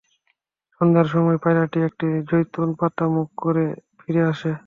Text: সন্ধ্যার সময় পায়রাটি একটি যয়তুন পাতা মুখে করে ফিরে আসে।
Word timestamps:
সন্ধ্যার 0.81 1.07
সময় 1.13 1.39
পায়রাটি 1.43 1.79
একটি 1.87 2.07
যয়তুন 2.29 2.67
পাতা 2.79 3.05
মুখে 3.13 3.35
করে 3.41 3.65
ফিরে 3.99 4.21
আসে। 4.31 4.51